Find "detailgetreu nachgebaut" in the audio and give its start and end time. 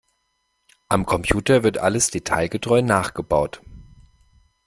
2.09-3.61